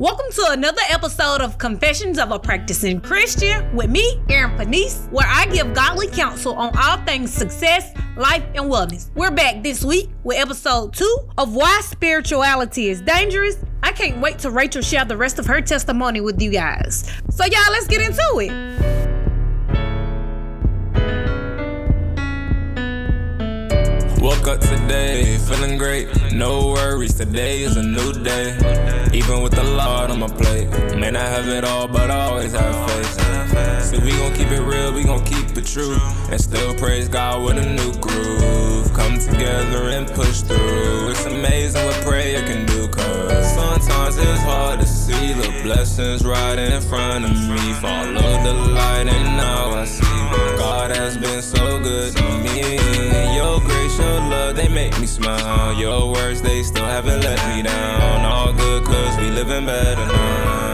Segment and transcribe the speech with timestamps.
[0.00, 5.26] Welcome to another episode of Confessions of a Practicing Christian with me, Erin Feniece, where
[5.28, 9.10] I give godly counsel on all things success, life, and wellness.
[9.14, 13.58] We're back this week with episode two of Why Spirituality is Dangerous.
[13.82, 17.04] I can't wait to Rachel share the rest of her testimony with you guys.
[17.28, 18.99] So, y'all, let's get into it.
[24.30, 26.06] Woke up today, feeling great.
[26.32, 28.54] No worries, today is a new day.
[29.12, 30.68] Even with the Lord on my plate.
[30.96, 33.82] May not have it all, but I always have faith.
[33.82, 35.98] So we gon' keep it real, we gon' keep it true.
[36.30, 38.92] And still praise God with a new groove.
[38.94, 41.10] Come together and push through.
[41.10, 46.56] It's amazing what prayer can do, cause sometimes it's hard to see the blessings right
[46.56, 47.72] in front of me.
[47.82, 50.20] Follow the light, and now I see
[50.56, 52.78] God has been so good to me.
[53.34, 55.72] Your grace, your love, they make me smile.
[55.78, 58.24] Your words, they still haven't let me down.
[58.24, 60.70] All good, cause we living better now.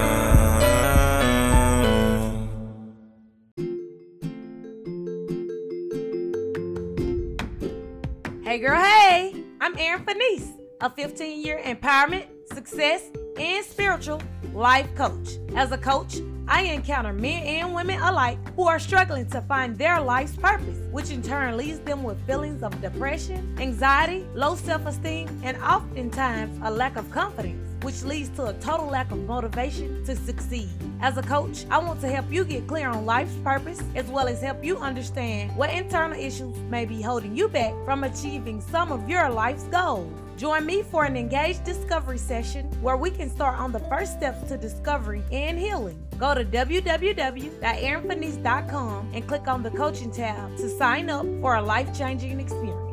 [8.42, 10.50] Hey, girl, hey, I'm Erin Feniece,
[10.81, 13.03] a 15 year empowerment, success,
[13.38, 14.22] and spiritual
[14.55, 15.36] life coach.
[15.55, 16.16] As a coach,
[16.48, 21.11] I encounter men and women alike who are struggling to find their life's purpose, which
[21.11, 26.70] in turn leaves them with feelings of depression, anxiety, low self esteem, and oftentimes a
[26.70, 30.69] lack of confidence which leads to a total lack of motivation to succeed.
[31.00, 34.28] As a coach, I want to help you get clear on life's purpose as well
[34.28, 38.91] as help you understand what internal issues may be holding you back from achieving some
[38.91, 40.12] of your life's goals.
[40.37, 44.47] Join me for an engaged discovery session where we can start on the first steps
[44.48, 45.98] to discovery and healing.
[46.19, 51.97] Go to www.erinfeniece.com and click on the coaching tab to sign up for a life
[51.97, 52.86] changing experience.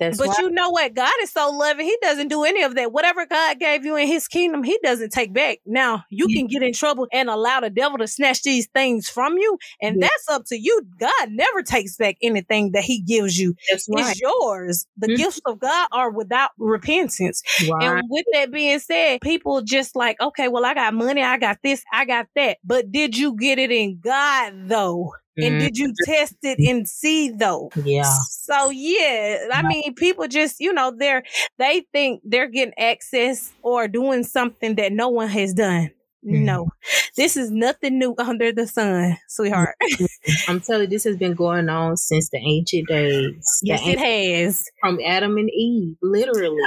[0.00, 0.94] That's but you know what?
[0.94, 1.84] God is so loving.
[1.84, 2.90] He doesn't do any of that.
[2.90, 5.58] Whatever God gave you in his kingdom, he doesn't take back.
[5.66, 6.40] Now, you yeah.
[6.40, 9.58] can get in trouble and allow the devil to snatch these things from you.
[9.82, 10.08] And yeah.
[10.08, 10.80] that's up to you.
[10.98, 13.54] God never takes back anything that he gives you.
[13.70, 14.10] That's right.
[14.10, 14.86] It's yours.
[14.96, 15.16] The mm-hmm.
[15.16, 17.42] gifts of God are without repentance.
[17.60, 21.22] And with that being said, people just like, okay, well, I got money.
[21.22, 21.84] I got this.
[21.92, 22.56] I got that.
[22.64, 25.12] But did you get it in God though?
[25.36, 25.58] And mm-hmm.
[25.58, 27.70] did you test it and see though?
[27.84, 28.12] Yeah.
[28.28, 31.22] So yeah, I mean, people just, you know, they're
[31.58, 35.90] they think they're getting access or doing something that no one has done.
[36.24, 36.44] Mm-hmm.
[36.44, 36.68] No,
[37.16, 39.74] this is nothing new under the sun, sweetheart.
[40.48, 43.60] I'm telling you, this has been going on since the ancient days.
[43.62, 44.68] Yes, it has.
[44.80, 46.62] From Adam and Eve, literally.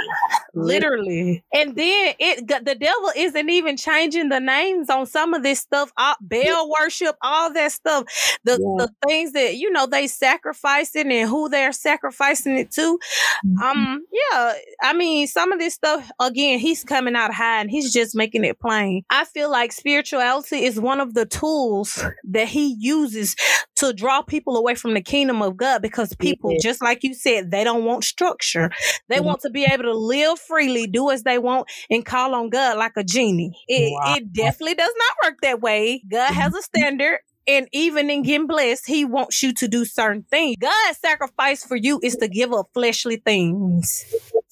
[0.54, 1.44] literally.
[1.52, 5.92] And then it the devil isn't even changing the names on some of this stuff.
[5.96, 8.06] All, Baal worship, all that stuff.
[8.42, 8.86] The yeah.
[8.86, 12.98] the things that you know they sacrificing and who they're sacrificing it to.
[13.46, 13.62] Mm-hmm.
[13.62, 14.54] Um, yeah.
[14.82, 18.44] I mean, some of this stuff again, he's coming out high and he's just making
[18.44, 19.02] it plain.
[19.10, 23.36] I feel feel like spirituality is one of the tools that he uses
[23.76, 26.58] to draw people away from the kingdom of God because people, yeah.
[26.62, 28.70] just like you said, they don't want structure.
[29.08, 29.26] They mm-hmm.
[29.26, 32.78] want to be able to live freely, do as they want, and call on God
[32.78, 33.52] like a genie.
[33.68, 34.14] It, wow.
[34.16, 36.02] it definitely does not work that way.
[36.10, 36.62] God has a mm-hmm.
[36.62, 37.18] standard.
[37.46, 40.56] And even in getting blessed, he wants you to do certain things.
[40.60, 44.04] God's sacrifice for you is to give up fleshly things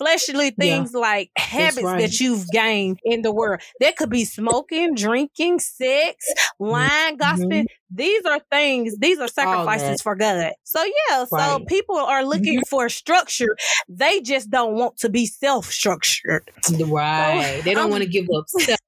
[0.03, 2.01] fleshly things yeah, like habits right.
[2.01, 3.61] that you've gained in the world.
[3.81, 6.25] That could be smoking, drinking, sex,
[6.59, 7.65] lying, gossiping.
[7.65, 7.95] Mm-hmm.
[7.97, 10.53] These are things, these are sacrifices for God.
[10.65, 11.51] So yeah, right.
[11.51, 12.69] so people are looking mm-hmm.
[12.71, 13.57] for structure.
[13.89, 16.51] They just don't want to be self-structured.
[16.81, 17.57] Right.
[17.59, 18.79] So, they don't um, want to give up self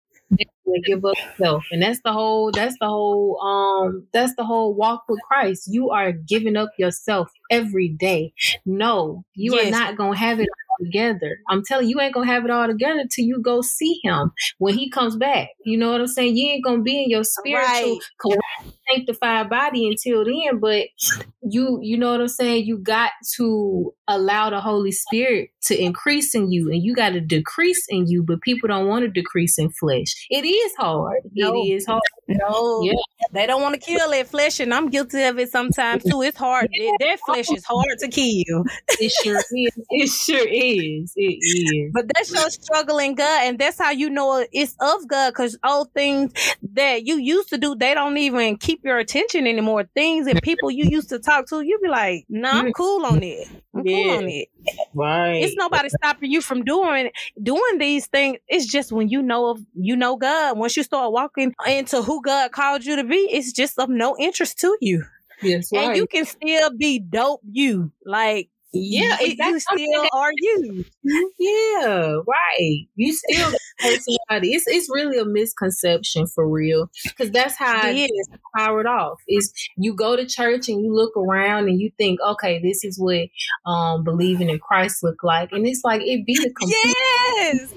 [0.85, 5.05] give up self and that's the whole that's the whole um that's the whole walk
[5.09, 8.33] with christ you are giving up yourself every day
[8.65, 9.67] no you yes.
[9.67, 11.39] are not gonna have it all together.
[11.49, 14.33] I'm telling you, you ain't gonna have it all together till you go see him
[14.59, 15.49] when he comes back.
[15.65, 16.37] You know what I'm saying?
[16.37, 17.99] You ain't gonna be in your spiritual right.
[18.95, 20.87] Sanctified body until then, but
[21.43, 22.67] you you know what I'm saying?
[22.67, 27.21] You got to allow the Holy Spirit to increase in you and you got to
[27.21, 30.27] decrease in you, but people don't want to decrease in flesh.
[30.31, 31.23] It is hard.
[31.33, 31.55] No.
[31.55, 32.03] It is hard.
[32.27, 32.95] No, yeah.
[33.33, 36.23] they don't want to kill that flesh, and I'm guilty of it sometimes too.
[36.23, 36.69] It's hard.
[37.01, 38.65] That flesh is hard to kill.
[38.99, 39.73] It sure is.
[39.91, 41.13] It sure is.
[41.17, 41.91] It is.
[41.93, 45.31] But that's your struggling God, and that's how you know it's of God.
[45.31, 46.33] Because all things
[46.73, 49.85] that you used to do, they don't even keep your attention anymore.
[49.95, 53.23] Things and people you used to talk to, you be like, "Nah, I'm cool on
[53.23, 53.49] it.
[53.75, 54.03] I'm yeah.
[54.05, 54.49] cool on it."
[54.95, 55.43] Right.
[55.43, 57.11] It's nobody stopping you from doing
[57.43, 58.39] doing these things.
[58.49, 60.59] It's just when you know of you know God.
[60.59, 64.17] Once you start walking into who God called you to be, it's just of no
[64.19, 65.05] interest to you.
[65.43, 65.89] Yes, right.
[65.89, 67.93] And you can still be dope you.
[68.05, 69.83] Like Yeah, exactly.
[69.83, 70.85] you still are you.
[71.39, 72.87] Yeah, right.
[72.97, 74.51] You still personality.
[74.53, 79.21] It's it's really a misconception for real because that's how it is powered off.
[79.29, 82.99] Is you go to church and you look around and you think, okay, this is
[82.99, 83.29] what
[83.67, 86.95] um believing in Christ look like, and it's like it be the complete.
[87.37, 87.75] Yes.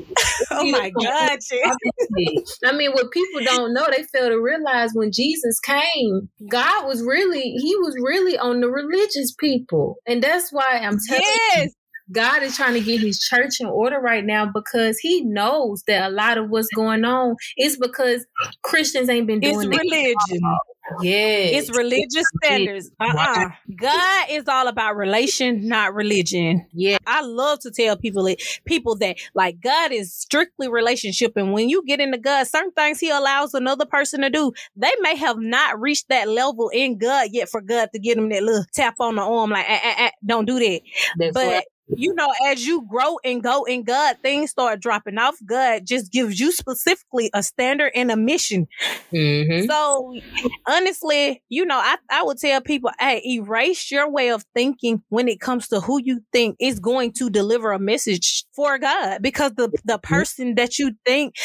[0.52, 1.40] oh my God.
[2.66, 7.04] I mean, what people don't know, they fail to realize when Jesus came, God was
[7.04, 11.66] really He was really on the religious people, and that's why I'm telling yes.
[11.66, 11.72] you.
[12.12, 16.10] God is trying to get his church in order right now because he knows that
[16.10, 18.26] a lot of what's going on is because
[18.64, 20.16] Christians ain't been doing it's religion.
[21.02, 22.92] Yeah, it's religious standards.
[23.00, 23.50] Uh-uh.
[23.76, 26.66] God is all about relation, not religion.
[26.74, 31.54] Yeah, I love to tell people it, people that like God is strictly relationship, and
[31.54, 35.16] when you get into God, certain things He allows another person to do, they may
[35.16, 38.66] have not reached that level in God yet for God to get them that little
[38.74, 40.82] tap on the arm, like, ah, ah, ah, don't do that.
[41.18, 45.18] That's but right you know, as you grow and go in God, things start dropping
[45.18, 45.36] off.
[45.46, 48.68] God just gives you specifically a standard and a mission.
[49.14, 49.70] Mm-hmm.
[49.70, 50.14] So
[50.68, 55.28] honestly, you know, I, I would tell people, hey, erase your way of thinking when
[55.28, 59.22] it comes to who you think is going to deliver a message for God.
[59.22, 60.14] Because the, the mm-hmm.
[60.14, 61.36] person that you think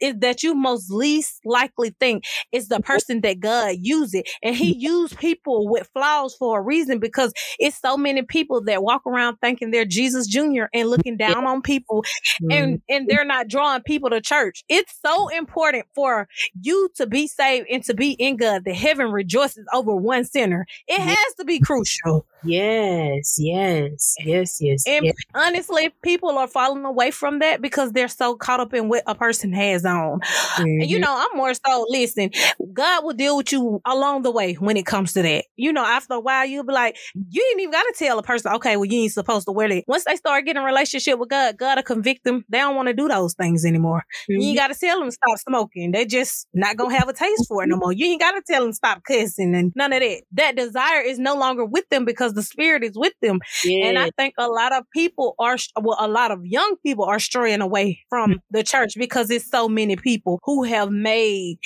[0.00, 4.14] is that you most least likely think is the person that God uses.
[4.14, 4.80] It, and he mm-hmm.
[4.80, 9.36] used people with flaws for a reason because it's so many people that walk around
[9.42, 10.64] thinking they're Jesus Jr.
[10.72, 12.50] and looking down on people mm-hmm.
[12.50, 14.64] and, and they're not drawing people to church.
[14.68, 16.28] It's so important for
[16.60, 20.66] you to be saved and to be in God that heaven rejoices over one sinner.
[20.86, 22.26] It has to be crucial.
[22.44, 24.84] Yes, yes, yes, yes.
[24.86, 25.14] And yes.
[25.34, 29.14] honestly, people are falling away from that because they're so caught up in what a
[29.14, 30.20] person has on.
[30.20, 30.62] Mm-hmm.
[30.62, 31.02] And you mm-hmm.
[31.02, 32.30] know, I'm more so, listen,
[32.72, 35.44] God will deal with you along the way when it comes to that.
[35.56, 38.22] You know, after a while, you'll be like, you ain't even got to tell a
[38.22, 39.84] person, okay, well, you ain't supposed to wear that.
[39.86, 42.44] Once they start getting a relationship with God, God will convict them.
[42.48, 44.04] They don't want to do those things anymore.
[44.30, 44.32] Mm-hmm.
[44.32, 44.68] You ain't mm-hmm.
[44.68, 45.92] got to tell them stop smoking.
[45.92, 47.92] They just not going to have a taste for it no more.
[47.92, 50.22] You ain't got to tell them stop cussing and none of that.
[50.32, 53.40] That desire is no longer with them because because the spirit is with them.
[53.64, 53.86] Yeah.
[53.86, 57.18] And I think a lot of people are, well, a lot of young people are
[57.18, 58.38] straying away from mm.
[58.50, 61.58] the church because it's so many people who have made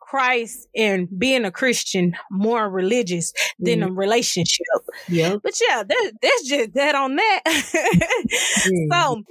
[0.00, 3.88] Christ and being a Christian more religious than mm.
[3.88, 4.66] a relationship.
[5.08, 5.36] Yeah.
[5.42, 7.40] But yeah, that, that's just that on that.
[7.46, 8.90] mm.
[8.90, 9.22] So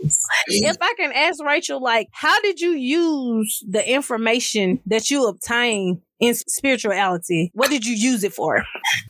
[0.48, 6.02] if I can ask Rachel, like, how did you use the information that you obtained
[6.20, 7.52] in spirituality?
[7.54, 8.64] What did you use it for?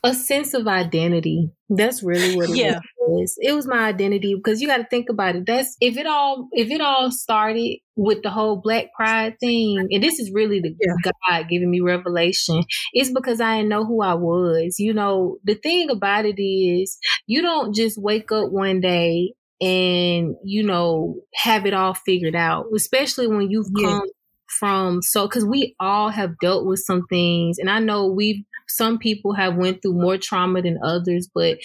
[0.03, 1.51] A sense of identity.
[1.69, 2.79] That's really what it yeah.
[2.99, 3.35] was.
[3.41, 5.45] It was my identity because you got to think about it.
[5.45, 10.03] That's if it all if it all started with the whole Black Pride thing, and
[10.03, 11.11] this is really the yeah.
[11.29, 12.63] God giving me revelation.
[12.93, 14.75] It's because I didn't know who I was.
[14.79, 16.97] You know, the thing about it is,
[17.27, 22.67] you don't just wake up one day and you know have it all figured out
[22.73, 23.87] especially when you've yeah.
[23.87, 24.07] come
[24.59, 28.99] from so because we all have dealt with some things and i know we've some
[28.99, 31.57] people have went through more trauma than others but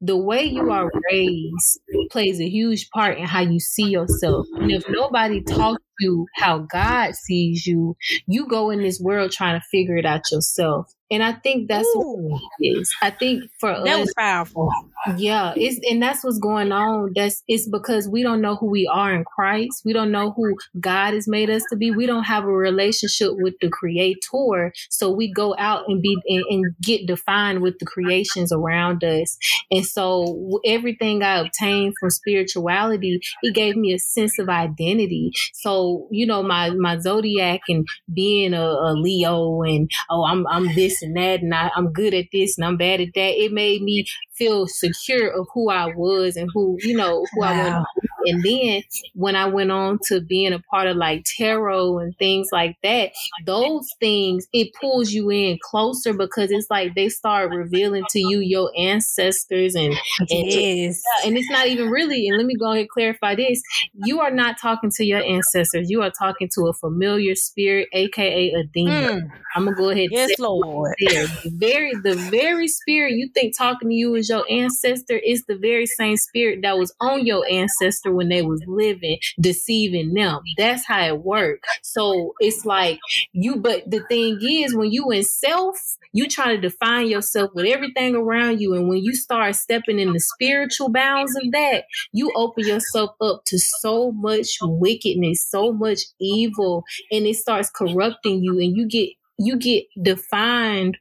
[0.00, 4.70] the way you are raised plays a huge part in how you see yourself and
[4.70, 7.96] if nobody talks to you how god sees you
[8.26, 11.86] you go in this world trying to figure it out yourself and I think that's
[11.96, 12.16] Ooh.
[12.16, 12.92] what it is.
[13.00, 14.68] I think for that us, that was powerful.
[15.16, 17.12] Yeah, it's and that's what's going on.
[17.14, 19.82] That's it's because we don't know who we are in Christ.
[19.84, 21.92] We don't know who God has made us to be.
[21.92, 26.44] We don't have a relationship with the Creator, so we go out and be and,
[26.50, 29.38] and get defined with the creations around us.
[29.70, 35.30] And so everything I obtained from spirituality, it gave me a sense of identity.
[35.52, 40.74] So you know my my zodiac and being a, a Leo and oh I'm I'm
[40.74, 43.42] this and that, and I, I'm good at this and I'm bad at that.
[43.44, 47.48] It made me feel secure of who I was and who, you know, who wow.
[47.48, 47.86] I wanted
[48.26, 48.82] and then
[49.14, 53.12] when I went on to being a part of like tarot and things like that,
[53.44, 58.40] those things, it pulls you in closer because it's like they start revealing to you
[58.40, 61.02] your ancestors and, and, yes.
[61.24, 63.60] and it's not even really, and let me go ahead and clarify this.
[63.94, 65.90] You are not talking to your ancestors.
[65.90, 69.20] You are talking to a familiar spirit, aka a demon.
[69.20, 69.30] Mm.
[69.54, 70.08] I'm gonna go ahead.
[70.10, 70.94] Yes, Lord.
[70.98, 75.56] The very, the very spirit you think talking to you is your ancestor is the
[75.56, 80.40] very same spirit that was on your ancestor when they was living, deceiving them.
[80.56, 81.66] That's how it worked.
[81.82, 82.98] So it's like
[83.32, 85.76] you, but the thing is, when you in self,
[86.12, 88.74] you try to define yourself with everything around you.
[88.74, 93.42] And when you start stepping in the spiritual bounds of that, you open yourself up
[93.46, 99.10] to so much wickedness, so much evil, and it starts corrupting you and you get
[99.36, 100.96] you get defined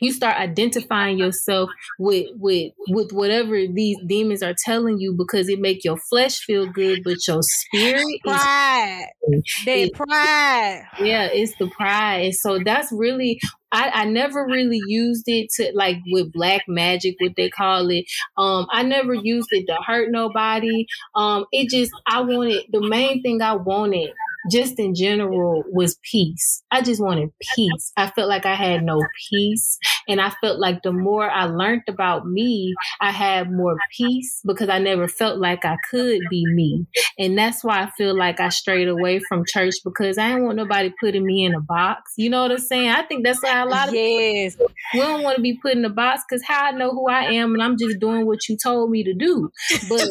[0.00, 5.60] you start identifying yourself with with with whatever these demons are telling you because it
[5.60, 12.24] make your flesh feel good but your spirit pride is, pride yeah it's the pride
[12.26, 13.38] and so that's really
[13.72, 18.04] I, I never really used it to like with black magic, what they call it.
[18.38, 20.86] Um, I never used it to hurt nobody.
[21.14, 24.12] Um, it just I wanted the main thing I wanted
[24.50, 26.62] just in general was peace.
[26.70, 27.92] I just wanted peace.
[27.96, 29.78] I felt like I had no peace.
[30.08, 34.68] And I felt like the more I learned about me, I had more peace because
[34.68, 36.86] I never felt like I could be me.
[37.18, 40.56] And that's why I feel like I strayed away from church because I didn't want
[40.56, 42.12] nobody putting me in a box.
[42.16, 42.90] You know what I'm saying?
[42.90, 44.54] I think that's why a lot of yes.
[44.54, 47.08] people we don't want to be put in a box because how I know who
[47.08, 49.50] I am and I'm just doing what you told me to do.
[49.88, 50.08] But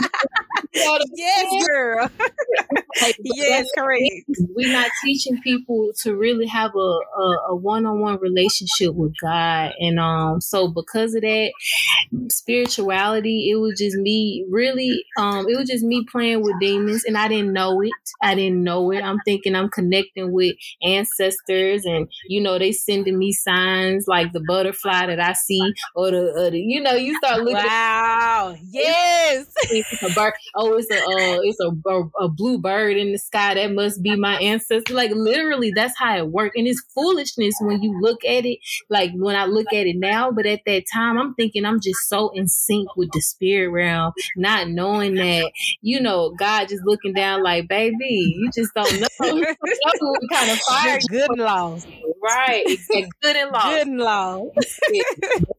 [1.14, 2.10] yes, girl.
[3.02, 4.02] like, yes, correct.
[4.54, 9.98] We're not teaching people to really have a, a, a one-on-one relationship with God, and
[9.98, 11.52] um, so because of that,
[12.28, 17.16] spirituality, it was just me really, um, it was just me playing with demons, and
[17.16, 17.92] I didn't know it.
[18.22, 19.02] I didn't know it.
[19.02, 24.40] I'm thinking I'm connecting with ancestors, and you know they sending me signs like the
[24.46, 27.56] butterfly that I see, or the, or the you know you start looking.
[27.56, 28.56] Wow.
[28.70, 29.46] Yes.
[30.54, 30.68] a bird.
[30.68, 33.54] Oh, it's a uh, it's a, a, a blue bird in the sky.
[33.54, 34.94] That must be my ancestor.
[34.94, 36.56] Like literally, that's how it worked.
[36.56, 38.58] And it's foolishness when you look at it.
[38.90, 42.08] Like when I look at it now, but at that time, I'm thinking I'm just
[42.08, 45.50] so in sync with the spirit realm, not knowing that
[45.80, 49.08] you know God just looking down like, baby, you just don't know.
[49.20, 50.98] you don't know what kind of fire.
[51.08, 51.78] Good and law.
[52.22, 52.66] Right.
[53.22, 53.70] Good and law.
[53.70, 54.46] Good and law.
[54.90, 55.02] there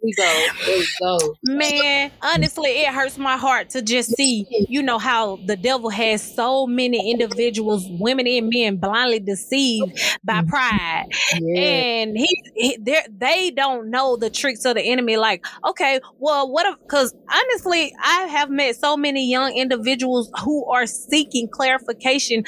[0.03, 0.45] we go.
[0.65, 1.35] There we go.
[1.43, 6.35] Man, honestly, it hurts my heart to just see, you know, how the devil has
[6.35, 10.49] so many individuals, women and men, blindly deceived by mm-hmm.
[10.49, 11.05] pride,
[11.39, 11.61] yeah.
[11.61, 12.77] and he, he
[13.09, 15.17] they don't know the tricks of the enemy.
[15.17, 16.65] Like, okay, well, what?
[16.65, 16.79] If?
[16.81, 22.43] Because honestly, I have met so many young individuals who are seeking clarification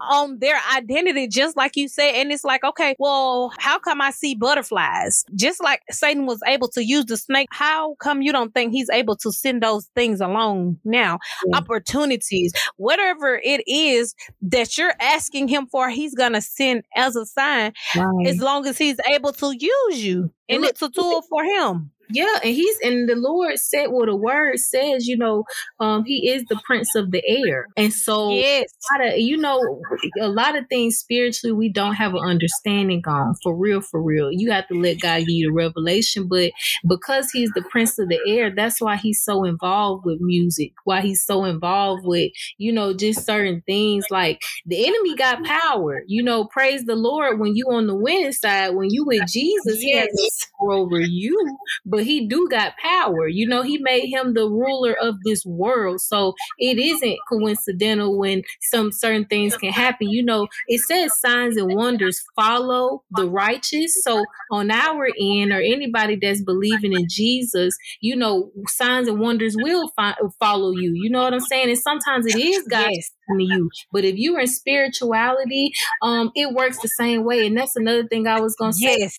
[0.00, 4.10] on their identity, just like you said, and it's like, okay, well, how come I
[4.10, 5.24] see butterflies?
[5.34, 8.90] Just like Satan was able to use the snake, how come you don't think he's
[8.90, 11.18] able to send those things along now?
[11.46, 11.58] Yeah.
[11.76, 17.72] Opportunities, whatever it is that you're asking him for, he's gonna send as a sign
[17.94, 18.26] right.
[18.26, 20.30] as long as he's able to use you.
[20.48, 21.90] And it's a tool for him.
[22.10, 25.44] Yeah, and he's and the Lord said what well, the word says, you know,
[25.80, 27.66] um, he is the prince of the air.
[27.76, 28.72] And so yes.
[29.00, 29.82] Of, you know,
[30.20, 34.30] a lot of things spiritually we don't have an understanding on for real, for real.
[34.30, 36.28] You have to let God give you the revelation.
[36.28, 36.52] But
[36.86, 41.00] because he's the prince of the air, that's why he's so involved with music, why
[41.00, 46.02] he's so involved with, you know, just certain things like the enemy got power.
[46.06, 49.82] You know, praise the Lord when you on the winning side, when you with Jesus,
[49.82, 49.82] yes.
[49.82, 51.56] he has power over you.
[51.84, 53.26] But but he do got power.
[53.26, 56.02] You know, he made him the ruler of this world.
[56.02, 60.10] So it isn't coincidental when some certain things can happen.
[60.10, 63.94] You know, it says signs and wonders follow the righteous.
[64.04, 69.56] So on our end, or anybody that's believing in Jesus, you know, signs and wonders
[69.56, 70.92] will fi- follow you.
[70.94, 71.70] You know what I'm saying?
[71.70, 73.70] And sometimes it is God yes to you.
[73.92, 77.46] But if you're in spirituality, um, it works the same way.
[77.46, 78.96] And that's another thing I was gonna say.
[78.98, 79.18] Yes.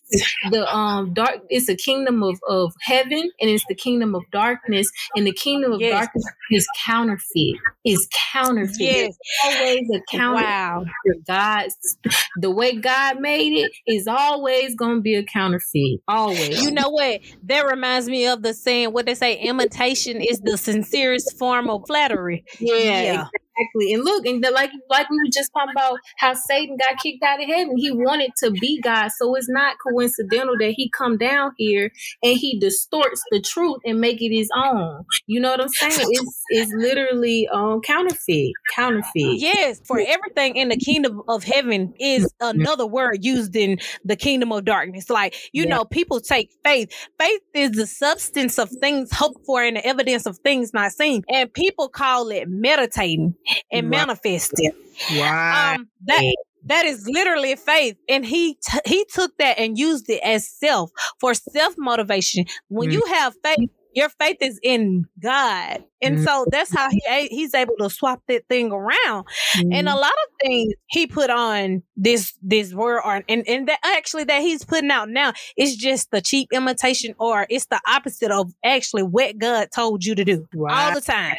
[0.52, 4.90] The um dark it's a kingdom of, of heaven and it's the kingdom of darkness.
[5.16, 5.92] And the kingdom of yes.
[5.92, 7.56] darkness is counterfeit.
[7.86, 8.80] Is counterfeit.
[8.80, 9.18] Yes.
[9.46, 10.46] always a counterfeit.
[10.46, 10.86] Wow.
[11.28, 11.98] God's
[12.38, 16.02] the way God made it is always gonna be a counterfeit.
[16.08, 16.64] Always.
[16.64, 17.22] You know what?
[17.44, 21.84] That reminds me of the saying what they say, imitation is the sincerest form of
[21.88, 22.44] flattery.
[22.60, 23.02] Yeah.
[23.02, 23.28] yeah.
[23.58, 23.94] Exactly.
[23.94, 27.24] And look, and the, like like we were just talking about how Satan got kicked
[27.24, 27.78] out of heaven.
[27.78, 29.10] He wanted to be God.
[29.18, 31.92] So it's not coincidental that he come down here
[32.24, 35.06] and he distorts the truth and make it his own.
[35.26, 36.08] You know what I'm saying?
[36.10, 38.54] It's it's literally um counterfeit.
[38.74, 39.40] Counterfeit.
[39.40, 44.52] Yes, for everything in the kingdom of heaven is another word used in the kingdom
[44.52, 45.10] of darkness.
[45.10, 45.76] Like, you yeah.
[45.76, 46.92] know, people take faith.
[47.20, 51.24] Faith is the substance of things hoped for and the evidence of things not seen.
[51.30, 53.36] And people call it meditating
[53.72, 54.08] and right.
[54.08, 54.72] manifesting.
[55.14, 55.76] Wow.
[55.76, 56.36] Um, that
[56.66, 60.92] that is literally faith, and he t- he took that and used it as self
[61.20, 62.46] for self motivation.
[62.68, 62.94] When mm.
[62.94, 65.84] you have faith, Your faith is in God.
[66.04, 66.24] And mm-hmm.
[66.24, 69.26] so that's how he he's able to swap that thing around.
[69.56, 69.74] Mm-hmm.
[69.74, 73.80] And a lot of things he put on this this word on and, and that
[73.84, 78.30] actually that he's putting out now is just the cheap imitation or it's the opposite
[78.30, 80.90] of actually what God told you to do right.
[80.90, 81.36] all the time.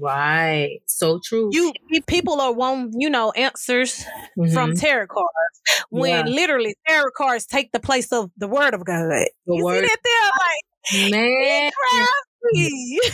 [0.00, 0.80] Right.
[0.86, 1.50] So true.
[1.52, 1.74] You
[2.06, 4.02] people are wanting, you know, answers
[4.38, 4.50] mm-hmm.
[4.54, 6.32] from tarot cards when yeah.
[6.32, 9.10] literally tarot cards take the place of the word of God.
[9.10, 9.74] The you word.
[9.74, 10.30] see that there?
[10.30, 12.68] Like man crafty.
[12.70, 13.00] he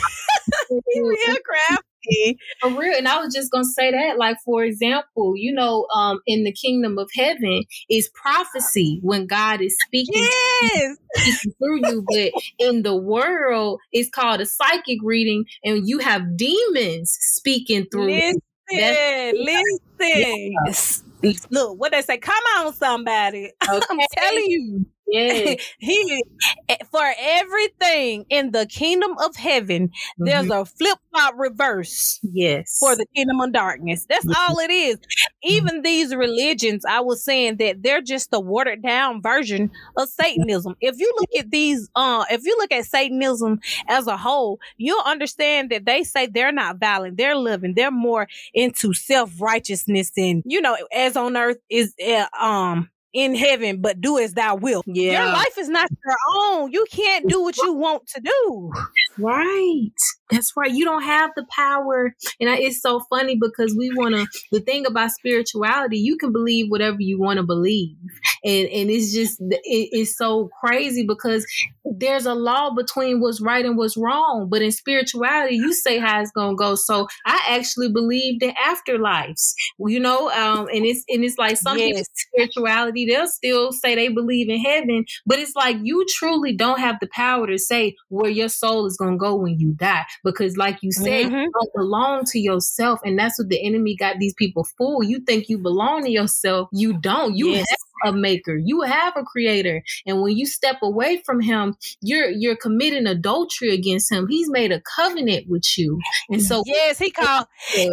[0.97, 2.39] real crafty.
[2.61, 2.97] For real.
[2.97, 6.53] And I was just gonna say that, like, for example, you know, um, in the
[6.53, 10.97] kingdom of heaven is prophecy when God is speaking, yes.
[11.17, 12.05] speaking through you.
[12.09, 18.07] But in the world, it's called a psychic reading, and you have demons speaking through.
[18.07, 18.41] Listen,
[18.71, 19.75] listen.
[20.01, 21.33] Yeah.
[21.51, 23.51] Look, what they say, come on, somebody.
[23.67, 23.87] Okay.
[23.91, 24.87] I'm telling you.
[25.07, 25.55] Yeah.
[25.79, 26.25] he
[26.69, 30.25] eh, for everything in the kingdom of heaven, mm-hmm.
[30.25, 32.21] there's a flip flop reverse.
[32.23, 32.79] Yes.
[32.81, 34.07] For the kingdom of darkness.
[34.09, 34.97] That's all it is.
[34.97, 35.51] Mm-hmm.
[35.51, 40.75] Even these religions, I was saying that they're just a watered down version of Satanism.
[40.81, 45.05] If you look at these, uh, if you look at Satanism as a whole, you'll
[45.05, 50.43] understand that they say they're not violent, they're living, they're more into self righteousness and
[50.47, 54.85] you know, as on earth is uh, um in heaven, but do as thou wilt.
[54.87, 55.25] Yeah.
[55.25, 56.73] Your life is not your own.
[56.73, 58.73] You can't do what you want to do.
[59.19, 59.91] Right.
[60.31, 60.73] That's right.
[60.73, 62.15] You don't have the power.
[62.41, 66.71] And it's so funny because we want to, the thing about spirituality, you can believe
[66.71, 67.97] whatever you want to believe.
[68.43, 71.47] And, and it's just, it, it's so crazy because
[71.85, 74.49] there's a law between what's right and what's wrong.
[74.51, 76.75] But in spirituality, you say how it's going to go.
[76.75, 81.79] So I actually believe in afterlives, you know, um, and it's, and it's like some
[81.79, 82.07] yes.
[82.15, 86.97] spirituality, they'll still say they believe in heaven, but it's like you truly don't have
[87.01, 90.57] the power to say where your soul is going to go when you die because
[90.57, 91.35] like you said mm-hmm.
[91.35, 95.21] you don't belong to yourself and that's what the enemy got these people fooled you
[95.21, 97.67] think you belong to yourself you don't you yes.
[97.69, 102.29] have a maker you have a creator and when you step away from him you're
[102.29, 107.11] you're committing adultery against him he's made a covenant with you and so yes he
[107.11, 107.47] called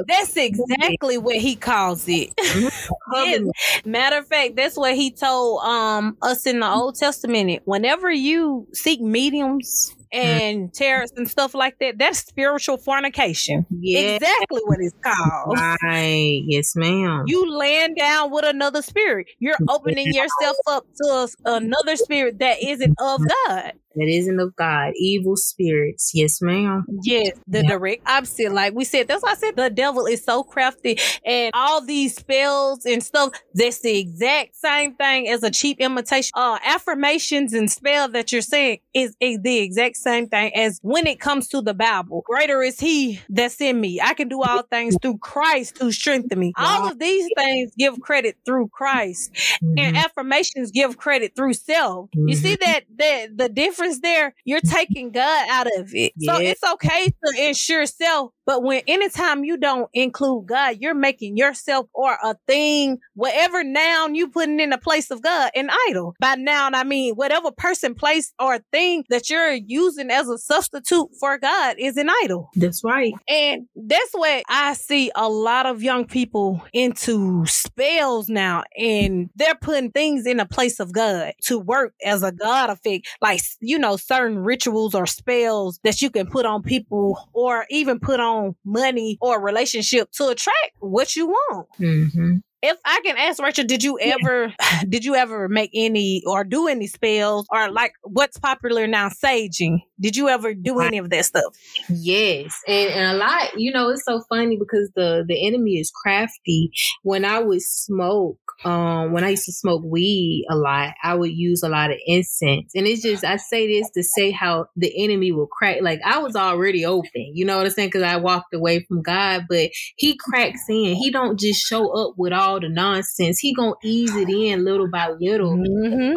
[0.07, 3.13] that's exactly what he calls it mm-hmm.
[3.13, 3.41] yes.
[3.85, 8.67] matter of fact that's what he told um us in the old testament whenever you
[8.73, 9.95] seek mediums.
[10.11, 10.73] And mm.
[10.73, 11.97] terrorists and stuff like that.
[11.97, 13.65] That's spiritual fornication.
[13.69, 14.15] Yeah.
[14.15, 15.57] Exactly what it's called.
[15.83, 16.41] Right.
[16.45, 17.23] Yes, ma'am.
[17.27, 19.27] You laying down with another spirit.
[19.39, 24.93] You're opening yourself up to another spirit that isn't of God that isn't of God,
[24.95, 26.11] evil spirits.
[26.13, 26.85] Yes, ma'am.
[27.03, 27.69] Yes, the yeah.
[27.69, 28.51] direct opposite.
[28.51, 32.15] Like we said, that's why I said the devil is so crafty and all these
[32.15, 33.33] spells and stuff.
[33.53, 36.31] That's the exact same thing as a cheap imitation.
[36.35, 41.07] Uh, affirmations and spell that you're saying is, is the exact same thing as when
[41.07, 42.23] it comes to the Bible.
[42.25, 43.99] Greater is he that's in me.
[44.01, 46.53] I can do all things through Christ who strengthen me.
[46.57, 49.73] All of these things give credit through Christ mm-hmm.
[49.77, 52.09] and affirmations give credit through self.
[52.11, 52.27] Mm-hmm.
[52.29, 56.13] You see that, that the difference difference there, you're taking God out of it.
[56.15, 56.35] Yeah.
[56.35, 61.37] So it's okay to ensure self, but when anytime you don't include God, you're making
[61.37, 66.15] yourself or a thing, whatever noun you putting in the place of God, an idol.
[66.19, 71.09] By noun, I mean whatever person, place, or thing that you're using as a substitute
[71.19, 72.49] for God is an idol.
[72.55, 73.13] That's right.
[73.27, 79.55] And that's what I see a lot of young people into spells now, and they're
[79.55, 83.77] putting things in a place of God to work as a God effect, like you
[83.77, 88.30] know, certain rituals or spells that you can put on people or even put on
[88.65, 91.67] money or relationship to attract what you want.
[91.79, 94.81] Mm-hmm if I can ask Rachel, did you ever yeah.
[94.89, 99.79] did you ever make any or do any spells or like what's popular now, saging?
[100.01, 101.55] Did you ever do any of that stuff?
[101.89, 102.53] Yes.
[102.67, 106.71] And, and a lot, you know, it's so funny because the the enemy is crafty.
[107.03, 111.31] When I would smoke, um, when I used to smoke weed a lot, I would
[111.31, 112.71] use a lot of incense.
[112.75, 116.19] And it's just I say this to say how the enemy will crack like I
[116.19, 117.89] was already open, you know what I'm saying?
[117.89, 120.95] Because I walked away from God, but he cracks in.
[120.95, 123.39] He don't just show up with all all the nonsense.
[123.39, 125.55] He gonna ease it in little by little.
[125.55, 126.15] Mm-hmm.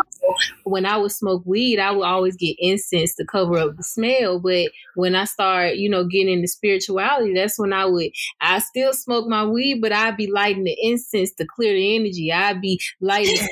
[0.64, 4.38] When I would smoke weed, I would always get incense to cover up the smell.
[4.38, 8.10] But when I start, you know, getting into spirituality, that's when I would.
[8.40, 12.32] I still smoke my weed, but I'd be lighting the incense to clear the energy.
[12.32, 13.48] I'd be lighting.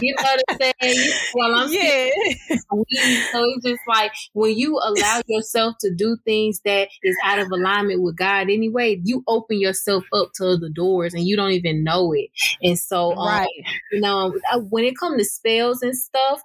[0.00, 1.12] you know what I'm saying?
[1.34, 2.08] While I'm yeah.
[2.72, 3.26] Weed.
[3.32, 7.50] So it's just like when you allow yourself to do things that is out of
[7.50, 11.84] alignment with God anyway, you open yourself up to other doors and you don't even
[11.84, 12.30] know it.
[12.62, 13.48] And so, um, right.
[13.92, 14.34] you know,
[14.70, 16.42] when it comes to spells and stuff,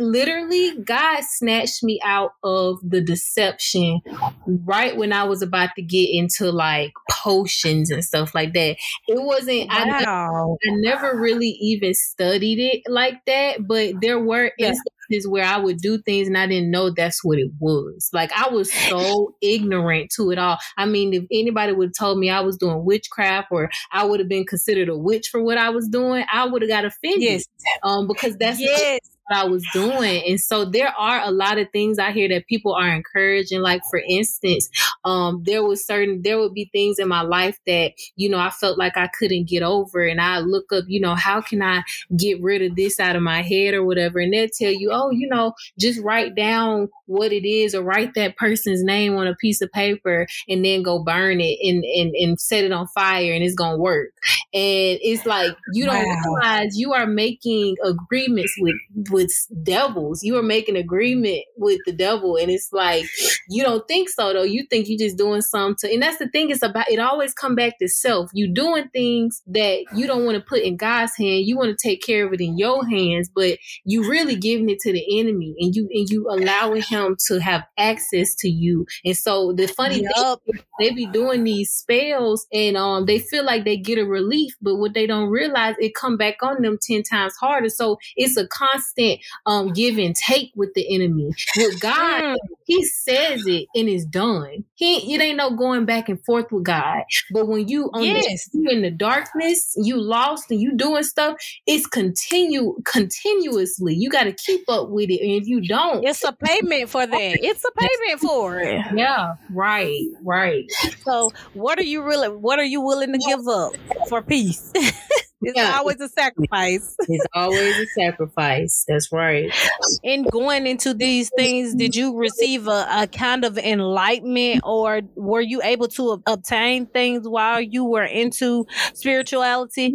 [0.00, 4.00] literally God snatched me out of the deception
[4.46, 8.76] right when I was about to get into like potions and stuff like that.
[9.08, 9.76] It wasn't wow.
[9.76, 14.68] I, never, I never really even studied it like that, but there were yeah.
[14.68, 18.10] instances where I would do things and I didn't know that's what it was.
[18.12, 20.58] Like I was so ignorant to it all.
[20.76, 24.20] I mean, if anybody would have told me I was doing witchcraft or I would
[24.20, 27.22] have been considered a witch for what I was doing, I would have got offended.
[27.22, 27.44] Yes.
[27.82, 30.22] Um, because that's yes what I was doing.
[30.26, 33.60] And so there are a lot of things out here that people are encouraging.
[33.60, 34.68] Like for instance,
[35.04, 38.50] um, there was certain there would be things in my life that, you know, I
[38.50, 40.04] felt like I couldn't get over.
[40.04, 41.82] And I look up, you know, how can I
[42.16, 44.18] get rid of this out of my head or whatever?
[44.18, 48.14] And they'll tell you, oh, you know, just write down what it is or write
[48.14, 52.14] that person's name on a piece of paper and then go burn it and, and,
[52.14, 54.10] and set it on fire and it's gonna work.
[54.52, 56.22] And it's like you don't wow.
[56.24, 58.76] realize you are making agreements with
[59.10, 59.15] with
[59.62, 60.22] devils.
[60.22, 62.36] You are making agreement with the devil.
[62.36, 63.04] And it's like
[63.48, 64.42] you don't think so though.
[64.42, 67.32] You think you're just doing something to, and that's the thing, it's about it always
[67.32, 68.30] come back to self.
[68.32, 71.46] You doing things that you don't want to put in God's hand.
[71.46, 74.80] You want to take care of it in your hands, but you really giving it
[74.80, 78.86] to the enemy and you and you allowing him him to have access to you.
[79.04, 80.38] And so the funny yep.
[80.44, 84.54] thing, they be doing these spells and um they feel like they get a relief,
[84.60, 87.68] but what they don't realize, it come back on them 10 times harder.
[87.68, 89.05] So it's a constant
[89.46, 91.30] um give and take with the enemy.
[91.56, 92.36] With God, mm.
[92.66, 94.64] he says it and it's done.
[94.74, 97.04] He it ain't no going back and forth with God.
[97.30, 98.48] But when you on yes.
[98.48, 103.94] the, you in the darkness, you lost and you doing stuff, it's continue continuously.
[103.94, 105.20] You got to keep up with it.
[105.20, 107.38] And if you don't, it's a payment for that.
[107.42, 108.84] It's a payment for it.
[108.94, 110.70] Yeah, right, right.
[111.04, 113.72] So what are you really what are you willing to give up
[114.08, 114.72] for peace?
[115.42, 115.76] It's yeah.
[115.76, 116.96] always a sacrifice.
[117.08, 118.84] It's always a sacrifice.
[118.88, 119.54] That's right.
[120.02, 125.40] In going into these things, did you receive a, a kind of enlightenment or were
[125.40, 129.94] you able to obtain things while you were into spirituality?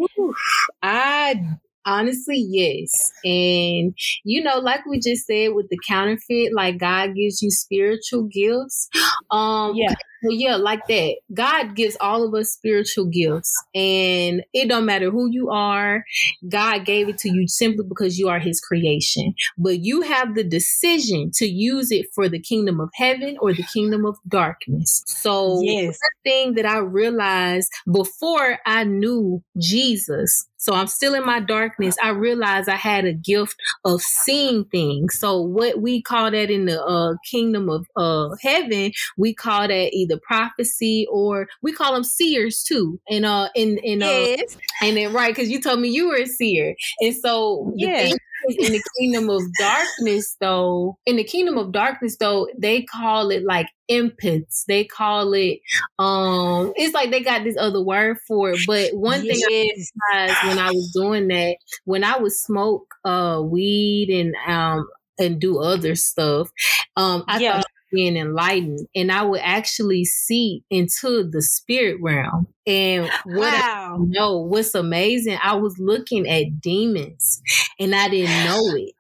[0.81, 3.11] I Honestly, yes.
[3.23, 8.23] And, you know, like we just said with the counterfeit, like God gives you spiritual
[8.23, 8.87] gifts.
[9.31, 9.95] Um, yeah.
[10.23, 11.15] Yeah, like that.
[11.33, 13.53] God gives all of us spiritual gifts.
[13.73, 16.03] And it don't matter who you are.
[16.47, 19.33] God gave it to you simply because you are his creation.
[19.57, 23.63] But you have the decision to use it for the kingdom of heaven or the
[23.63, 25.03] kingdom of darkness.
[25.07, 25.97] So yes.
[25.99, 31.97] one thing that I realized before I knew Jesus so I'm still in my darkness.
[32.03, 35.17] I realized I had a gift of seeing things.
[35.17, 39.89] So what we call that in the uh, kingdom of uh, heaven, we call that
[39.91, 42.99] either prophecy or we call them seers too.
[43.09, 44.57] And uh, in in uh, yes.
[44.81, 48.11] and then right because you told me you were a seer, and so yeah
[48.47, 53.43] in the kingdom of darkness though in the kingdom of darkness though they call it
[53.43, 55.59] like empaths they call it
[55.99, 59.41] um it's like they got this other word for it but one yes.
[59.45, 64.35] thing i realized when i was doing that when i would smoke uh weed and
[64.47, 64.87] um
[65.19, 66.49] and do other stuff
[66.95, 67.57] um i yeah.
[67.57, 72.47] thought being enlightened and I would actually see into the spirit realm.
[72.67, 73.95] And what wow.
[73.95, 77.41] I know what's amazing, I was looking at demons
[77.79, 78.93] and I didn't know it.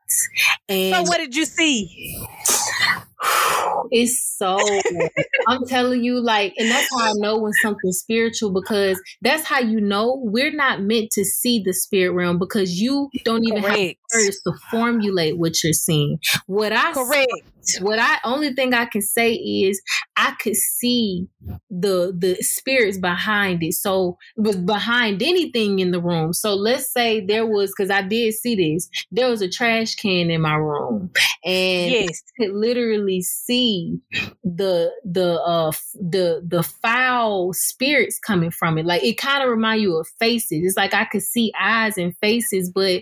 [0.67, 2.27] And so what did you see?
[3.93, 4.57] It's so
[5.47, 9.59] I'm telling you, like, and that's how I know when something's spiritual because that's how
[9.59, 13.77] you know we're not meant to see the spirit realm because you don't even Correct.
[13.77, 16.19] have words to formulate what you're seeing.
[16.47, 17.31] What I Correct.
[17.79, 19.81] What I only thing I can say is
[20.15, 21.27] I could see
[21.69, 23.73] the the spirits behind it.
[23.73, 26.33] So was behind anything in the room.
[26.33, 28.89] So let's say there was because I did see this.
[29.11, 31.11] There was a trash can in my room,
[31.43, 33.99] and yes, I could literally see
[34.43, 38.85] the the uh the the foul spirits coming from it.
[38.85, 40.61] Like it kind of remind you of faces.
[40.63, 43.01] It's like I could see eyes and faces, but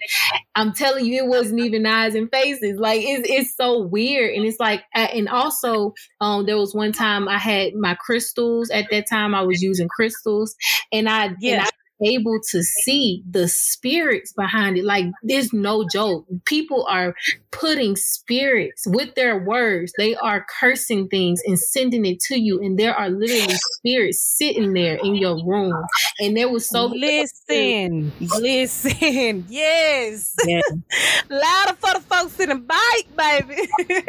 [0.56, 2.80] I'm telling you, it wasn't even eyes and faces.
[2.80, 7.28] Like it's it's so weird, and it's like, and also, um, there was one time
[7.28, 8.70] I had my crystals.
[8.70, 10.56] At that time, I was using crystals,
[10.92, 11.54] and I yeah.
[11.56, 11.70] And I
[12.02, 14.86] able to see the spirits behind it.
[14.86, 16.26] Like there's no joke.
[16.46, 17.14] People are
[17.52, 19.92] putting spirits with their words.
[19.98, 22.60] They are cursing things and sending it to you.
[22.62, 25.74] And there are literally spirits sitting there in your room.
[26.20, 30.64] And there was so listen, listen, yes, yes.
[31.30, 33.68] louder for the folks in the bike, baby.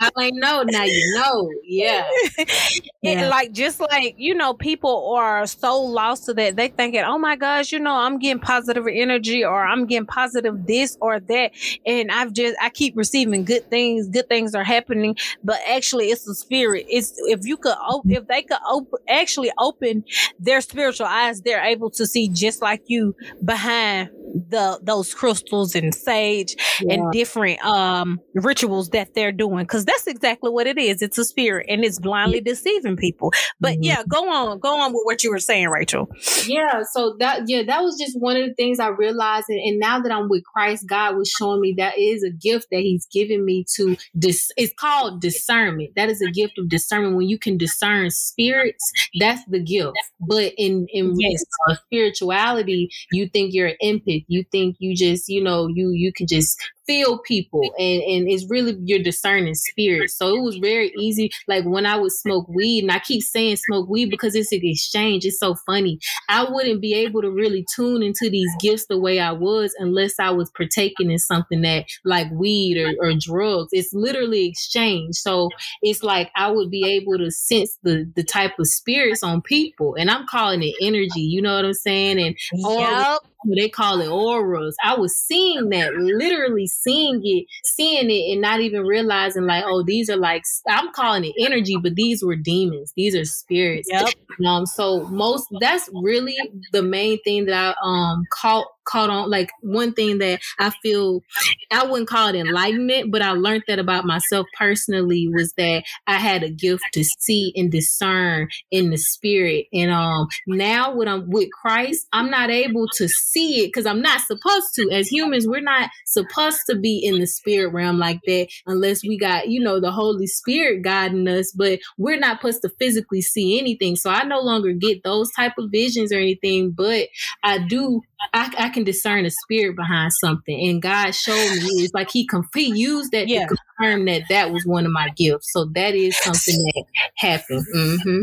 [0.00, 2.08] I ain't know now you know, yeah.
[3.02, 3.28] yeah.
[3.28, 7.36] like just like you know, people are so lost to that they thinking, oh my
[7.36, 11.52] gosh, you know, I'm getting positive energy or I'm getting positive this or that,
[11.86, 14.08] and I've just I keep receiving good things.
[14.08, 16.86] Good things are happening, but actually, it's the spirit.
[16.88, 20.04] It's if you could, if they could open, actually open
[20.38, 24.10] their spiritual eyes, they're able to see just like you behind
[24.50, 26.94] the those crystals and sage yeah.
[26.94, 31.24] and different um rituals that they're doing because that's exactly what it is it's a
[31.24, 33.84] spirit and it's blindly deceiving people but mm-hmm.
[33.84, 36.08] yeah go on go on with what you were saying rachel
[36.46, 39.78] yeah so that yeah that was just one of the things i realized and, and
[39.78, 43.06] now that i'm with christ god was showing me that is a gift that he's
[43.12, 45.90] given me to dis- it's called discernment.
[45.96, 47.16] That is a gift of discernment.
[47.16, 48.84] When you can discern spirits
[49.18, 49.96] that's the gift.
[50.20, 51.44] But in in yes.
[51.86, 56.26] spirituality you think you're an empath you think you just you know you you can
[56.26, 60.10] just feel people and and it's really your discerning spirit.
[60.10, 61.30] So it was very easy.
[61.46, 64.60] Like when i would smoke weed and i keep saying smoke weed because it's an
[64.62, 65.26] exchange.
[65.26, 66.00] It's so funny.
[66.28, 70.18] I wouldn't be able to really tune into these gifts the way i was unless
[70.18, 73.68] i was partaking in something that like weed or, or drugs.
[73.72, 75.16] It's literally exchange.
[75.16, 75.50] So
[75.82, 79.94] it's like i would be able to sense the the type of spirits on people.
[79.94, 81.20] And i'm calling it energy.
[81.20, 82.18] You know what i'm saying?
[82.18, 84.76] And yep they call it auras.
[84.84, 89.82] I was seeing that, literally seeing it, seeing it, and not even realizing like, oh,
[89.82, 92.92] these are like I'm calling it energy, but these were demons.
[92.96, 93.88] These are spirits.
[93.90, 94.08] Yep.
[94.46, 94.66] Um.
[94.66, 96.36] So most that's really
[96.72, 101.22] the main thing that I um caught caught on like one thing that I feel
[101.70, 106.14] I wouldn't call it enlightenment, but I learned that about myself personally was that I
[106.14, 109.66] had a gift to see and discern in the spirit.
[109.72, 114.02] And um now when I'm with Christ, I'm not able to see it because I'm
[114.02, 114.90] not supposed to.
[114.90, 119.18] As humans, we're not supposed to be in the spirit realm like that unless we
[119.18, 123.58] got, you know, the Holy Spirit guiding us, but we're not supposed to physically see
[123.58, 123.96] anything.
[123.96, 127.08] So I no longer get those type of visions or anything, but
[127.42, 128.02] I do
[128.34, 132.28] I, I can discern a spirit behind something, and God showed me it's like He
[132.54, 133.46] he used that yeah.
[133.46, 135.52] to confirm that that was one of my gifts.
[135.52, 136.84] So that is something that
[137.16, 137.64] happened.
[137.74, 138.22] Mm-hmm.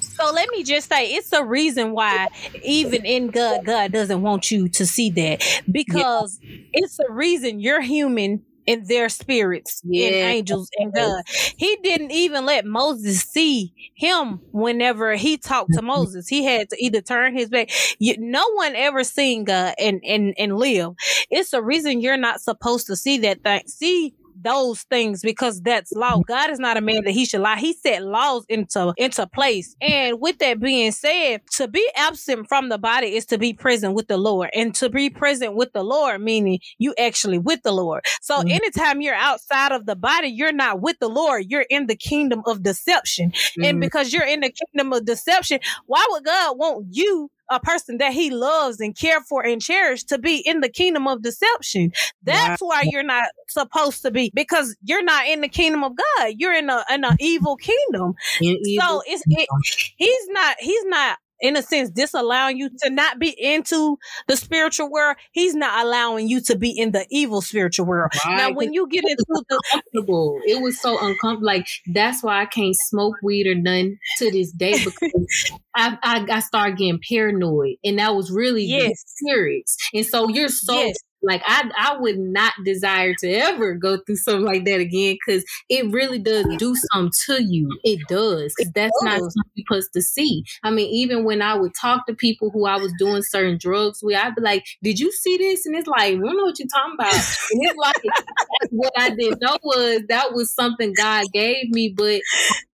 [0.00, 2.28] So let me just say, it's a reason why
[2.62, 6.58] even in God, God doesn't want you to see that because yeah.
[6.72, 10.06] it's a reason you're human in their spirits yeah.
[10.06, 11.22] and angels and God.
[11.56, 15.86] He didn't even let Moses see him whenever he talked to mm-hmm.
[15.86, 16.28] Moses.
[16.28, 17.70] He had to either turn his back.
[17.98, 20.94] You, no one ever seen God and, and, and live.
[21.30, 23.62] It's a reason you're not supposed to see that thing.
[23.66, 26.20] See those things because that's law.
[26.26, 27.58] God is not a man that he should lie.
[27.58, 29.74] He set laws into into place.
[29.80, 33.94] And with that being said, to be absent from the body is to be present
[33.94, 34.50] with the Lord.
[34.54, 38.04] And to be present with the Lord, meaning you actually with the Lord.
[38.20, 38.50] So mm-hmm.
[38.50, 41.46] anytime you're outside of the body, you're not with the Lord.
[41.48, 43.30] You're in the kingdom of deception.
[43.30, 43.64] Mm-hmm.
[43.64, 47.98] And because you're in the kingdom of deception, why would God want you a person
[47.98, 51.92] that he loves and care for and cherish to be in the kingdom of deception.
[52.22, 52.68] That's wow.
[52.68, 56.34] why you're not supposed to be because you're not in the kingdom of God.
[56.36, 58.14] You're in a in an evil kingdom.
[58.40, 59.48] so it's it,
[59.96, 64.90] he's not he's not in a sense disallowing you to not be into the spiritual
[64.90, 68.36] world he's not allowing you to be in the evil spiritual world right.
[68.36, 72.46] now when you get into the uncomfortable it was so uncomfortable like that's why i
[72.46, 77.76] can't smoke weed or none to this day because I, I, I started getting paranoid
[77.84, 79.04] and that was really yes.
[79.06, 80.96] serious and so you're so yes.
[81.22, 85.44] Like I, I would not desire to ever go through something like that again because
[85.68, 87.68] it really does do something to you.
[87.84, 90.44] It does because that's not something you're supposed to see.
[90.62, 94.00] I mean, even when I would talk to people who I was doing certain drugs
[94.02, 96.58] with, I'd be like, "Did you see this?" And it's like, "I don't know what
[96.58, 98.02] you're talking about." And it's like,
[98.70, 102.20] what I didn't know was that was something God gave me, but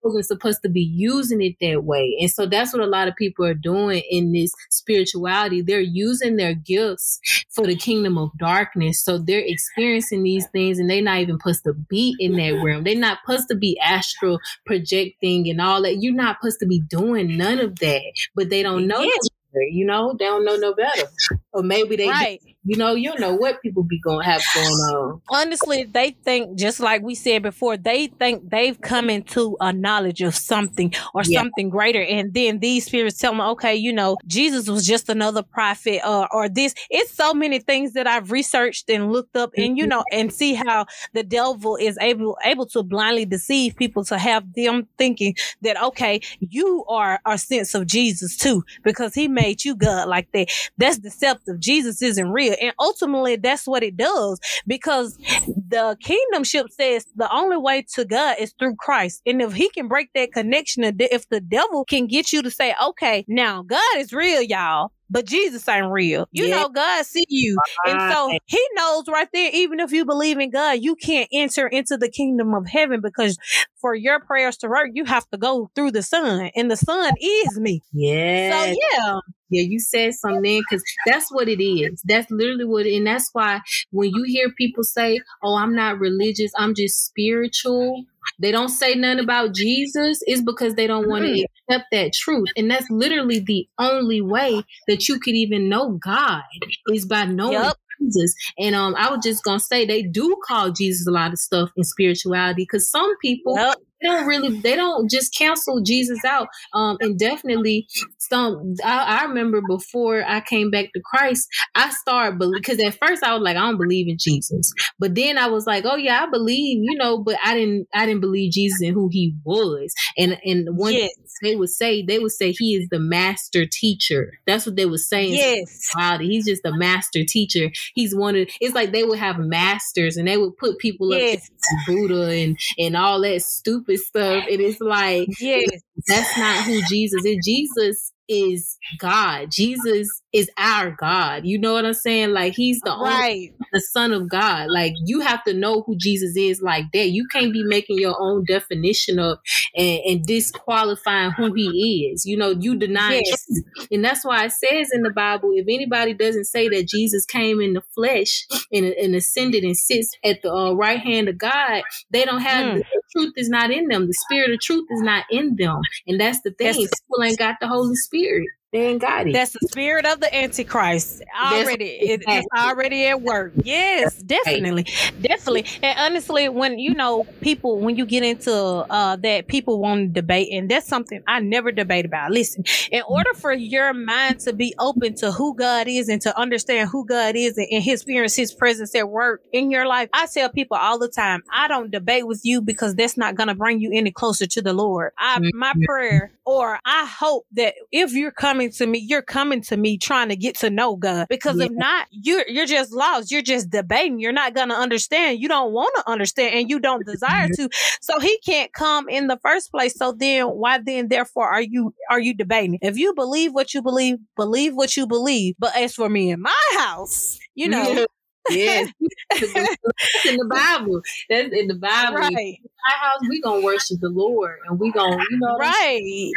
[0.05, 2.17] I wasn't supposed to be using it that way.
[2.21, 5.63] And so that's what a lot of people are doing in this spirituality.
[5.63, 9.03] They're using their gifts for the kingdom of darkness.
[9.03, 12.85] So they're experiencing these things and they're not even supposed to be in that realm.
[12.85, 16.03] They're not supposed to be astral projecting and all that.
[16.03, 18.13] You're not supposed to be doing none of that.
[18.35, 19.01] But they don't know.
[19.03, 19.29] Yes.
[19.55, 21.09] You know, they don't know no better.
[21.53, 22.41] Or maybe they right.
[22.65, 26.11] you know you don't know what people be going to have going on honestly they
[26.25, 30.93] think just like we said before they think they've come into a knowledge of something
[31.15, 31.41] or yeah.
[31.41, 35.43] something greater and then these spirits tell them okay you know jesus was just another
[35.43, 39.77] prophet uh, or this it's so many things that i've researched and looked up and
[39.77, 39.91] you mm-hmm.
[39.91, 44.45] know and see how the devil is able able to blindly deceive people to have
[44.55, 49.75] them thinking that okay you are a sense of jesus too because he made you
[49.75, 51.42] god like that that's deceptive.
[51.59, 52.55] Jesus isn't real.
[52.61, 58.37] And ultimately, that's what it does because the kingdomship says the only way to God
[58.39, 59.23] is through Christ.
[59.27, 62.75] And if he can break that connection, if the devil can get you to say,
[62.83, 66.27] okay, now God is real, y'all but Jesus ain't real.
[66.33, 66.57] You yeah.
[66.57, 67.59] know, God see you.
[67.87, 68.39] And so uh-huh.
[68.47, 72.09] he knows right there, even if you believe in God, you can't enter into the
[72.09, 73.37] kingdom of heaven because
[73.83, 77.13] for your prayers to work, you have to go through the Son, and the Son
[77.21, 77.83] is me.
[77.93, 78.51] Yeah.
[78.51, 79.19] So yeah.
[79.51, 82.01] Yeah, you said something because that's what it is.
[82.07, 85.99] That's literally what, it, and that's why when you hear people say, "Oh, I'm not
[85.99, 88.07] religious, I'm just spiritual,"
[88.39, 90.23] they don't say nothing about Jesus.
[90.27, 91.45] Is because they don't want to mm.
[91.69, 96.45] accept that truth, and that's literally the only way that you could even know God
[96.91, 97.77] is by knowing yep.
[98.03, 98.35] Jesus.
[98.59, 101.71] And um, I was just gonna say they do call Jesus a lot of stuff
[101.77, 106.49] in spirituality because some people yep they don't really they don't just cancel Jesus out.
[106.73, 107.87] Um, and definitely
[108.19, 113.23] some I, I remember before I came back to Christ, I started because at first
[113.23, 114.73] I was like, I don't believe in Jesus.
[114.99, 118.07] But then I was like, oh yeah, I believe, you know, but I didn't I
[118.07, 119.93] didn't believe Jesus and who he was.
[120.19, 121.11] And and one yes.
[121.43, 124.33] they would say they would say he is the master teacher.
[124.47, 125.35] That's what they were saying.
[125.35, 125.89] Yes.
[125.97, 127.71] Wow, he's just a master teacher.
[127.95, 131.37] He's one of it's like they would have masters and they would put people yes.
[131.37, 134.45] up Buddha and and all that stupid stuff.
[134.49, 135.69] It is like yes.
[136.07, 137.39] that's not who Jesus is.
[137.45, 139.51] Jesus is God.
[139.51, 141.45] Jesus is our God.
[141.45, 142.31] You know what I'm saying?
[142.31, 143.51] Like he's the right.
[143.51, 144.69] only the son of God.
[144.71, 147.11] Like you have to know who Jesus is like that.
[147.11, 149.39] You can't be making your own definition of
[149.77, 152.25] and, and disqualifying who he is.
[152.25, 153.47] You know, you deny yes.
[153.91, 157.61] And that's why it says in the Bible, if anybody doesn't say that Jesus came
[157.61, 161.83] in the flesh and, and ascended and sits at the uh, right hand of God,
[162.11, 162.79] they don't have mm.
[162.79, 164.07] the truth is not in them.
[164.07, 165.81] The spirit of truth is not in them.
[166.07, 166.69] And that's the thing.
[166.69, 168.49] That's People ain't got the Holy Spirit.
[168.73, 169.35] They ain't got it.
[169.35, 171.23] That's the spirit of the Antichrist.
[171.39, 173.53] Already, it, it's already at work.
[173.63, 174.87] Yes, definitely,
[175.21, 175.67] definitely.
[175.83, 180.09] And honestly, when you know people, when you get into uh, that, people want to
[180.09, 182.31] debate, and that's something I never debate about.
[182.31, 186.39] Listen, in order for your mind to be open to who God is and to
[186.39, 190.09] understand who God is and, and His experience, His presence at work in your life,
[190.15, 193.49] I tell people all the time, I don't debate with you because that's not going
[193.49, 195.13] to bring you any closer to the Lord.
[195.19, 195.83] I, my mm-hmm.
[195.83, 199.99] prayer, or I hope that if you're coming coming to me, you're coming to me
[199.99, 201.27] trying to get to know God.
[201.29, 201.67] Because yeah.
[201.67, 203.31] if not, you're you're just lost.
[203.31, 204.21] You're just debating.
[204.21, 205.41] You're not gonna understand.
[205.41, 207.69] You don't want to understand and you don't desire to.
[208.01, 209.97] So he can't come in the first place.
[209.97, 212.79] So then why then therefore are you are you debating?
[212.83, 215.55] If you believe what you believe, believe what you believe.
[215.59, 218.07] But as for me in my house, you know.
[218.51, 218.93] yes,
[219.41, 221.01] in the Bible.
[221.31, 222.17] That's in the Bible.
[222.17, 222.33] Right.
[222.37, 222.57] In
[222.91, 226.33] our house, we gonna worship the Lord, and we gonna, you know, right.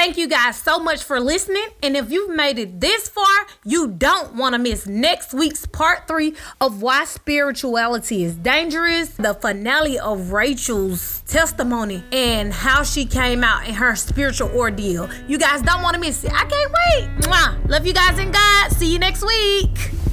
[0.00, 1.66] Thank you guys so much for listening.
[1.82, 3.26] And if you've made it this far,
[3.66, 9.34] you don't want to miss next week's part three of why spirituality is dangerous, the
[9.34, 15.06] finale of Rachel's testimony, and how she came out in her spiritual ordeal.
[15.28, 16.32] You guys don't want to miss it.
[16.32, 17.26] I can't wait.
[17.26, 17.68] Mwah.
[17.68, 18.72] Love you guys and God.
[18.72, 20.09] See you next week.